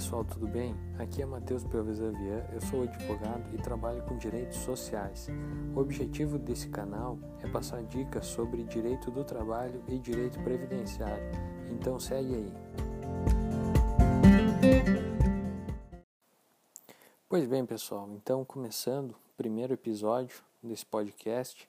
pessoal, 0.00 0.24
tudo 0.24 0.46
bem? 0.46 0.74
Aqui 0.98 1.20
é 1.20 1.26
Matheus 1.26 1.62
Pelves 1.62 1.98
Xavier, 1.98 2.48
eu 2.54 2.60
sou 2.62 2.84
advogado 2.84 3.54
e 3.54 3.58
trabalho 3.58 4.02
com 4.04 4.16
direitos 4.16 4.56
sociais. 4.56 5.28
O 5.76 5.78
objetivo 5.78 6.38
desse 6.38 6.70
canal 6.70 7.18
é 7.42 7.48
passar 7.50 7.82
dicas 7.82 8.24
sobre 8.24 8.64
direito 8.64 9.10
do 9.10 9.22
trabalho 9.22 9.84
e 9.86 9.98
direito 9.98 10.42
previdenciário. 10.42 11.22
Então 11.70 12.00
segue 12.00 12.34
aí. 12.34 12.52
Pois 17.28 17.46
bem, 17.46 17.66
pessoal, 17.66 18.08
então 18.14 18.42
começando 18.42 19.10
o 19.10 19.36
primeiro 19.36 19.74
episódio 19.74 20.42
desse 20.62 20.86
podcast, 20.86 21.68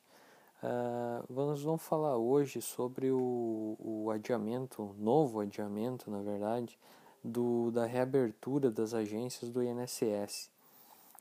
uh, 0.63 1.33
nós 1.33 1.61
vamos 1.63 1.81
falar 1.81 2.15
hoje 2.15 2.61
sobre 2.61 3.11
o, 3.11 3.75
o 3.77 4.09
adiamento, 4.09 4.95
novo 4.97 5.41
adiamento, 5.41 6.09
na 6.09 6.21
verdade, 6.21 6.79
do, 7.23 7.71
da 7.71 7.85
reabertura 7.85 8.71
das 8.71 8.93
agências 8.93 9.49
do 9.49 9.63
INSS. 9.63 10.49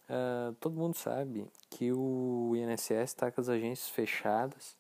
Uh, 0.09 0.53
todo 0.59 0.75
mundo 0.75 0.97
sabe 0.97 1.47
que 1.69 1.93
o 1.93 2.53
INSS 2.57 2.91
está 2.91 3.31
com 3.31 3.41
as 3.41 3.49
agências 3.49 3.89
fechadas, 3.89 4.77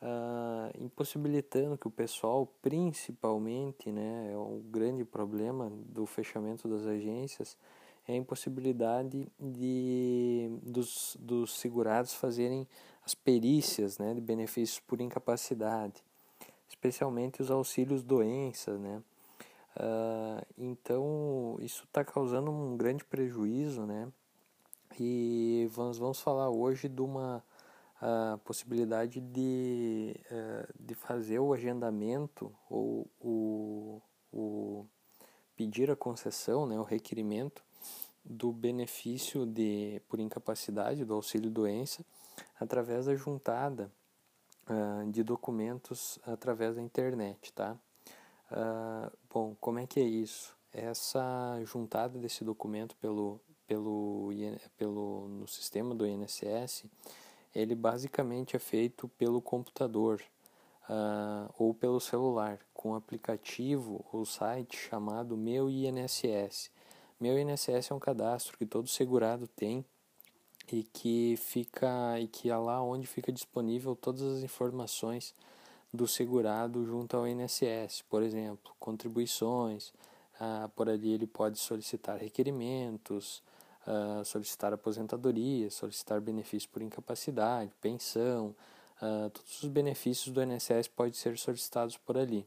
uh, 0.00 0.84
impossibilitando 0.84 1.76
que 1.76 1.88
o 1.88 1.90
pessoal, 1.90 2.46
principalmente, 2.62 3.90
né, 3.90 4.30
é 4.32 4.36
um 4.36 4.62
grande 4.70 5.04
problema 5.04 5.70
do 5.86 6.06
fechamento 6.06 6.68
das 6.68 6.86
agências, 6.86 7.56
é 8.06 8.12
a 8.12 8.16
impossibilidade 8.16 9.26
de, 9.38 10.48
dos, 10.62 11.16
dos 11.20 11.58
segurados 11.58 12.14
fazerem 12.14 12.66
as 13.04 13.14
perícias 13.14 13.98
né, 13.98 14.14
de 14.14 14.20
benefícios 14.20 14.80
por 14.80 15.00
incapacidade, 15.00 16.02
especialmente 16.68 17.42
os 17.42 17.50
auxílios 17.50 18.02
doença, 18.02 18.78
né, 18.78 19.02
Uh, 19.78 20.44
então, 20.58 21.56
isso 21.60 21.84
está 21.84 22.04
causando 22.04 22.50
um 22.50 22.76
grande 22.76 23.04
prejuízo, 23.04 23.86
né? 23.86 24.12
E 24.98 25.68
vamos, 25.70 25.98
vamos 25.98 26.20
falar 26.20 26.50
hoje 26.50 26.88
de 26.88 27.00
uma 27.00 27.44
uh, 28.02 28.38
possibilidade 28.38 29.20
de, 29.20 30.16
uh, 30.32 30.74
de 30.80 30.94
fazer 30.96 31.38
o 31.38 31.52
agendamento 31.52 32.52
ou 32.68 33.06
o, 33.20 34.02
o 34.32 34.84
pedir 35.54 35.92
a 35.92 35.96
concessão, 35.96 36.66
né, 36.66 36.78
o 36.78 36.82
requerimento 36.82 37.62
do 38.24 38.50
benefício 38.50 39.46
de, 39.46 40.02
por 40.08 40.18
incapacidade, 40.18 41.04
do 41.04 41.14
auxílio 41.14 41.50
doença, 41.50 42.04
através 42.60 43.06
da 43.06 43.14
juntada 43.14 43.90
de 45.10 45.22
documentos 45.22 46.18
através 46.26 46.76
da 46.76 46.82
internet, 46.82 47.50
tá? 47.54 47.74
Uh, 48.50 49.10
bom, 49.32 49.54
como 49.60 49.78
é 49.78 49.86
que 49.86 50.00
é 50.00 50.04
isso? 50.04 50.56
Essa 50.72 51.60
juntada 51.64 52.18
desse 52.18 52.44
documento 52.44 52.96
pelo, 52.96 53.40
pelo, 53.66 54.30
pelo, 54.76 55.28
no 55.28 55.46
sistema 55.46 55.94
do 55.94 56.06
INSS, 56.06 56.84
ele 57.54 57.74
basicamente 57.74 58.56
é 58.56 58.58
feito 58.58 59.08
pelo 59.08 59.42
computador 59.42 60.22
uh, 60.88 61.52
ou 61.58 61.74
pelo 61.74 62.00
celular, 62.00 62.58
com 62.72 62.90
um 62.90 62.94
aplicativo 62.94 64.04
ou 64.12 64.24
site 64.24 64.76
chamado 64.76 65.36
Meu 65.36 65.68
INSS. 65.70 66.70
Meu 67.20 67.38
INSS 67.38 67.90
é 67.90 67.94
um 67.94 67.98
cadastro 67.98 68.56
que 68.56 68.64
todo 68.64 68.88
segurado 68.88 69.46
tem 69.48 69.84
e 70.70 70.82
que 70.82 71.36
fica 71.36 72.18
e 72.20 72.28
que 72.28 72.50
é 72.50 72.56
lá 72.56 72.82
onde 72.82 73.06
fica 73.06 73.32
disponível 73.32 73.96
todas 73.96 74.22
as 74.22 74.42
informações 74.42 75.34
do 75.92 76.06
segurado 76.06 76.84
junto 76.84 77.16
ao 77.16 77.26
INSS, 77.26 78.02
por 78.08 78.22
exemplo, 78.22 78.72
contribuições, 78.78 79.92
ah, 80.38 80.68
por 80.74 80.88
ali 80.88 81.12
ele 81.12 81.26
pode 81.26 81.58
solicitar 81.58 82.18
requerimentos, 82.18 83.42
ah, 83.86 84.22
solicitar 84.24 84.72
aposentadoria, 84.72 85.70
solicitar 85.70 86.20
benefício 86.20 86.68
por 86.68 86.82
incapacidade, 86.82 87.72
pensão, 87.80 88.54
ah, 89.00 89.30
todos 89.32 89.62
os 89.62 89.68
benefícios 89.68 90.32
do 90.32 90.42
INSS 90.42 90.88
podem 90.88 91.14
ser 91.14 91.38
solicitados 91.38 91.96
por 91.96 92.18
ali. 92.18 92.46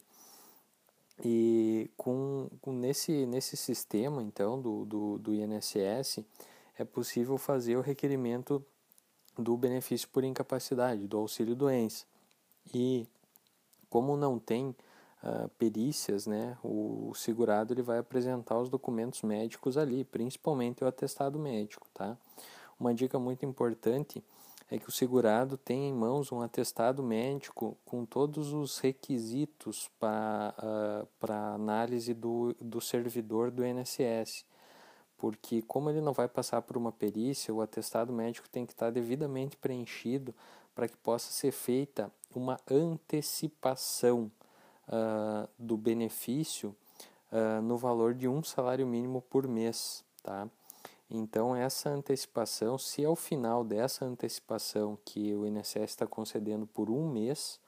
E 1.24 1.90
com, 1.98 2.50
com 2.62 2.72
nesse, 2.72 3.26
nesse 3.26 3.56
sistema, 3.56 4.24
então, 4.24 4.60
do, 4.60 4.86
do, 4.86 5.18
do 5.20 5.34
INSS, 5.34 6.24
é 6.78 6.84
possível 6.84 7.38
fazer 7.38 7.76
o 7.76 7.82
requerimento 7.82 8.64
do 9.38 9.56
benefício 9.56 10.08
por 10.10 10.24
incapacidade, 10.24 11.08
do 11.08 11.18
auxílio 11.18 11.56
doença. 11.56 12.06
E 12.74 13.08
como 13.92 14.16
não 14.16 14.40
tem 14.40 14.70
uh, 15.22 15.50
perícias, 15.60 16.26
né, 16.26 16.58
o 16.64 17.12
segurado 17.14 17.74
ele 17.74 17.82
vai 17.82 18.00
apresentar 18.00 18.58
os 18.58 18.70
documentos 18.70 19.22
médicos 19.22 19.78
ali, 19.78 20.06
principalmente 20.06 20.82
o 20.82 20.88
atestado 20.88 21.38
médico, 21.38 21.86
tá? 21.94 22.18
Uma 22.80 22.94
dica 22.94 23.20
muito 23.20 23.46
importante 23.46 24.24
é 24.72 24.80
que 24.80 24.88
o 24.88 24.92
segurado 24.92 25.58
tenha 25.58 25.90
em 25.90 25.94
mãos 25.94 26.32
um 26.32 26.42
atestado 26.42 27.04
médico 27.04 27.78
com 27.84 28.06
todos 28.06 28.54
os 28.54 28.80
requisitos 28.80 29.92
para 30.00 30.56
uh, 30.58 31.32
análise 31.54 32.14
do, 32.14 32.56
do 32.60 32.80
servidor 32.80 33.52
do 33.52 33.66
INSS. 33.66 34.46
Porque, 35.18 35.62
como 35.64 35.90
ele 35.90 36.00
não 36.00 36.14
vai 36.14 36.30
passar 36.30 36.62
por 36.62 36.78
uma 36.78 36.92
perícia, 36.92 37.54
o 37.54 37.62
atestado 37.62 38.14
médico 38.14 38.50
tem 38.50 38.66
que 38.66 38.72
estar 38.72 38.90
devidamente 38.90 39.58
preenchido 39.58 40.34
para 40.74 40.88
que 40.88 40.98
possa 40.98 41.32
ser 41.32 41.52
feita 41.52 42.10
uma 42.40 42.60
antecipação 42.70 44.32
uh, 44.88 45.48
do 45.58 45.78
benefício 45.78 46.76
uh, 47.32 47.62
no 47.62 47.78
valor 47.78 48.14
de 48.14 48.28
um 48.28 48.44
salário 48.44 48.86
mínimo 48.86 49.22
por 49.22 49.48
mês, 49.48 50.04
tá? 50.24 50.48
Então 51.10 51.56
essa 51.56 51.90
antecipação, 51.90 52.78
se 52.78 53.04
ao 53.04 53.16
final 53.16 53.64
dessa 53.64 54.06
antecipação 54.06 54.98
que 55.04 55.36
o 55.36 55.46
INSS 55.46 55.76
está 55.76 56.08
concedendo 56.08 56.66
por 56.66 56.90
um 56.90 57.10
mês, 57.10 57.60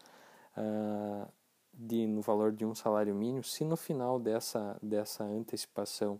uh, 0.58 1.28
de, 1.74 2.06
no 2.08 2.22
valor 2.22 2.52
de 2.52 2.66
um 2.66 2.76
salário 2.76 3.14
mínimo, 3.16 3.44
se 3.44 3.66
no 3.66 3.76
final 3.76 4.20
dessa, 4.20 4.78
dessa 4.82 5.24
antecipação 5.24 6.20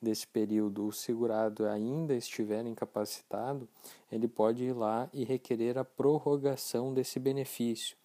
desse 0.00 0.26
período 0.26 0.86
o 0.86 0.92
segurado 0.92 1.66
ainda 1.66 2.14
estiver 2.14 2.64
incapacitado, 2.66 3.68
ele 4.10 4.28
pode 4.28 4.64
ir 4.64 4.72
lá 4.72 5.08
e 5.12 5.24
requerer 5.24 5.76
a 5.76 5.84
prorrogação 5.84 6.94
desse 6.94 7.18
benefício 7.18 7.96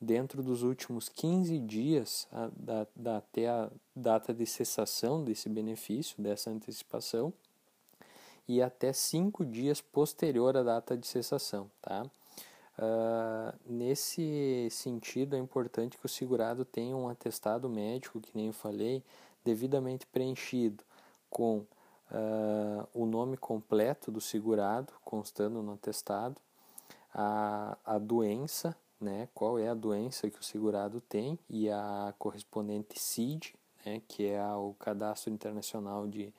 dentro 0.00 0.42
dos 0.42 0.62
últimos 0.62 1.08
15 1.08 1.58
dias 1.60 2.28
a, 2.32 2.50
da, 2.54 2.86
da, 2.94 3.16
até 3.18 3.48
a 3.48 3.70
data 3.94 4.34
de 4.34 4.46
cessação 4.46 5.24
desse 5.24 5.48
benefício, 5.48 6.20
dessa 6.22 6.50
antecipação, 6.50 7.32
e 8.46 8.60
até 8.60 8.92
5 8.92 9.44
dias 9.44 9.80
posterior 9.80 10.56
à 10.56 10.62
data 10.62 10.96
de 10.96 11.06
cessação. 11.06 11.70
Tá? 11.80 12.02
Uh, 12.02 13.56
nesse 13.66 14.68
sentido, 14.70 15.36
é 15.36 15.38
importante 15.38 15.96
que 15.96 16.06
o 16.06 16.08
segurado 16.08 16.64
tenha 16.64 16.96
um 16.96 17.08
atestado 17.08 17.68
médico, 17.68 18.20
que 18.20 18.36
nem 18.36 18.48
eu 18.48 18.52
falei, 18.52 19.02
devidamente 19.44 20.06
preenchido, 20.06 20.82
com 21.32 21.64
uh, 22.10 22.86
o 22.94 23.06
nome 23.06 23.38
completo 23.38 24.10
do 24.12 24.20
segurado, 24.20 24.92
constando 25.02 25.62
no 25.62 25.72
atestado, 25.72 26.36
a, 27.12 27.76
a 27.84 27.98
doença, 27.98 28.76
né, 29.00 29.28
qual 29.34 29.58
é 29.58 29.68
a 29.68 29.74
doença 29.74 30.30
que 30.30 30.38
o 30.38 30.44
segurado 30.44 31.00
tem 31.00 31.38
e 31.48 31.68
a 31.70 32.14
correspondente 32.18 33.00
CID, 33.00 33.54
né, 33.84 34.02
que 34.06 34.28
é 34.28 34.44
o 34.54 34.74
Cadastro 34.78 35.32
Internacional 35.32 36.06
de 36.06 36.32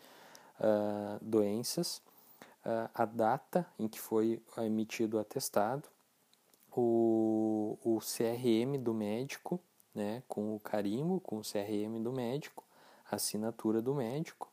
uh, 0.59 1.19
Doenças, 1.21 1.97
uh, 2.65 2.89
a 2.93 3.05
data 3.05 3.65
em 3.77 3.87
que 3.87 3.99
foi 3.99 4.41
emitido 4.57 5.17
o 5.17 5.19
atestado, 5.19 5.89
o, 6.71 7.77
o 7.83 7.99
CRM 7.99 8.77
do 8.79 8.93
médico, 8.93 9.59
né, 9.93 10.23
com 10.27 10.55
o 10.55 10.59
carimbo, 10.59 11.19
com 11.19 11.37
o 11.37 11.41
CRM 11.41 12.01
do 12.01 12.11
médico, 12.11 12.63
a 13.11 13.15
assinatura 13.15 13.81
do 13.81 13.93
médico, 13.93 14.52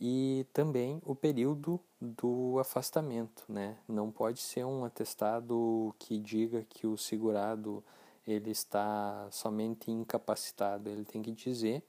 e 0.00 0.46
também 0.52 1.00
o 1.04 1.14
período 1.14 1.80
do 2.00 2.58
afastamento, 2.60 3.44
né? 3.48 3.76
Não 3.88 4.10
pode 4.10 4.40
ser 4.40 4.64
um 4.64 4.84
atestado 4.84 5.94
que 5.98 6.18
diga 6.18 6.64
que 6.68 6.86
o 6.86 6.96
segurado 6.96 7.82
ele 8.26 8.50
está 8.50 9.26
somente 9.30 9.90
incapacitado, 9.90 10.88
ele 10.88 11.04
tem 11.04 11.22
que 11.22 11.32
dizer 11.32 11.82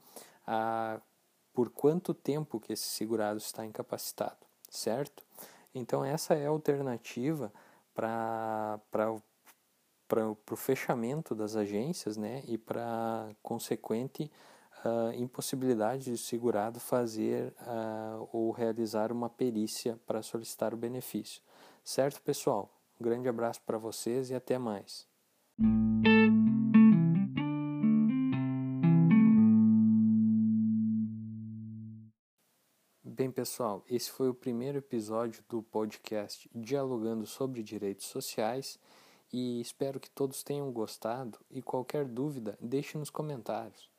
a, 0.48 1.00
por 1.54 1.70
quanto 1.70 2.14
tempo 2.14 2.60
que 2.60 2.74
esse 2.74 2.88
segurado 2.88 3.38
está 3.38 3.66
incapacitado, 3.66 4.38
certo? 4.70 5.24
Então 5.76 6.04
essa 6.04 6.34
é 6.34 6.48
a 6.48 6.50
alternativa 6.50 7.54
para 7.94 8.80
o 10.50 10.56
fechamento 10.56 11.36
das 11.36 11.56
agências 11.56 12.18
né, 12.18 12.42
e 12.48 12.58
para 12.58 13.30
consequente 13.44 14.32
uh, 14.86 15.14
impossibilidade 15.14 16.06
de 16.06 16.18
segurado 16.18 16.80
fazer 16.80 17.54
uh, 17.62 18.30
ou 18.32 18.52
realizar 18.52 19.12
uma 19.12 19.30
perícia 19.30 20.00
para 20.06 20.22
solicitar 20.22 20.74
o 20.74 20.78
benefício. 20.78 21.42
Certo, 21.84 22.22
pessoal? 22.22 22.70
Um 23.00 23.04
grande 23.04 23.28
abraço 23.28 23.62
para 23.62 23.78
vocês 23.78 24.30
e 24.30 24.36
até 24.36 24.58
mais. 24.58 25.08
Bem, 33.04 33.30
pessoal, 33.30 33.84
esse 33.90 34.10
foi 34.10 34.30
o 34.30 34.34
primeiro 34.34 34.78
episódio 34.78 35.44
do 35.50 35.62
podcast 35.62 36.50
Dialogando 36.56 37.26
sobre 37.26 37.62
Direitos 37.62 38.06
Sociais 38.06 38.80
e 39.32 39.60
espero 39.60 40.00
que 40.00 40.10
todos 40.10 40.42
tenham 40.42 40.72
gostado 40.72 41.38
e 41.52 41.62
qualquer 41.62 42.06
dúvida 42.06 42.58
deixe 42.62 42.98
nos 42.98 43.10
comentários. 43.10 43.99